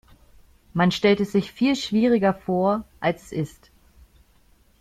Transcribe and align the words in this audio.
Man 0.73 0.89
stellt 0.89 1.19
es 1.19 1.31
sich 1.31 1.51
viel 1.51 1.75
schwieriger 1.75 2.33
vor, 2.33 2.85
als 2.99 3.25
es 3.25 3.31
ist. 3.33 3.71